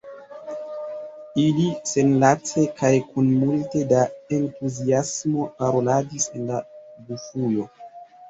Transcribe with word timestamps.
Ili 1.41 1.65
senlace 1.89 2.63
kaj 2.79 2.89
kun 3.09 3.27
multe 3.41 3.83
da 3.93 4.01
entuziasmo 4.39 5.45
paroladis 5.59 6.27
en 6.39 6.49
la 6.53 6.59
Gufujo. 7.11 7.67